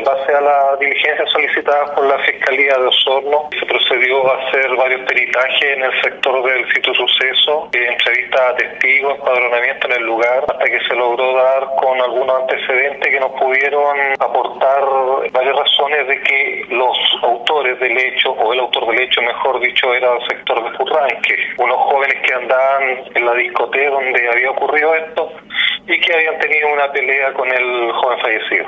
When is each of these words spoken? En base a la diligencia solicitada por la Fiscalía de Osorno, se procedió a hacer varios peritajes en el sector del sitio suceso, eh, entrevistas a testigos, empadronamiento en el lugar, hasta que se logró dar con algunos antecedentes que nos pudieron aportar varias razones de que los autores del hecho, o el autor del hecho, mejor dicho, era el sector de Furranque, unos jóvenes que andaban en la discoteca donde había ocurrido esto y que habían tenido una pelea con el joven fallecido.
En 0.00 0.06
base 0.06 0.32
a 0.34 0.40
la 0.40 0.76
diligencia 0.80 1.26
solicitada 1.26 1.94
por 1.94 2.06
la 2.06 2.18
Fiscalía 2.20 2.74
de 2.78 2.86
Osorno, 2.86 3.50
se 3.52 3.66
procedió 3.66 4.32
a 4.32 4.48
hacer 4.48 4.74
varios 4.74 5.02
peritajes 5.02 5.76
en 5.76 5.82
el 5.82 6.02
sector 6.02 6.42
del 6.42 6.72
sitio 6.72 6.94
suceso, 6.94 7.68
eh, 7.74 7.86
entrevistas 7.86 8.40
a 8.40 8.56
testigos, 8.56 9.18
empadronamiento 9.18 9.88
en 9.88 9.92
el 9.92 10.02
lugar, 10.04 10.46
hasta 10.48 10.64
que 10.64 10.80
se 10.88 10.94
logró 10.94 11.34
dar 11.34 11.66
con 11.76 12.00
algunos 12.00 12.34
antecedentes 12.40 13.12
que 13.12 13.20
nos 13.20 13.32
pudieron 13.32 13.94
aportar 14.20 14.80
varias 15.32 15.54
razones 15.54 16.08
de 16.08 16.22
que 16.22 16.64
los 16.70 16.96
autores 17.20 17.78
del 17.78 17.98
hecho, 17.98 18.30
o 18.30 18.54
el 18.54 18.60
autor 18.60 18.86
del 18.86 19.02
hecho, 19.02 19.20
mejor 19.20 19.60
dicho, 19.60 19.92
era 19.92 20.14
el 20.14 20.26
sector 20.28 20.64
de 20.64 20.78
Furranque, 20.78 21.36
unos 21.58 21.76
jóvenes 21.76 22.16
que 22.26 22.32
andaban 22.32 23.04
en 23.14 23.26
la 23.26 23.34
discoteca 23.34 23.90
donde 23.90 24.30
había 24.30 24.50
ocurrido 24.50 24.94
esto 24.94 25.30
y 25.86 26.00
que 26.00 26.14
habían 26.14 26.38
tenido 26.38 26.72
una 26.72 26.90
pelea 26.92 27.32
con 27.34 27.48
el 27.50 27.92
joven 27.92 28.18
fallecido. 28.20 28.66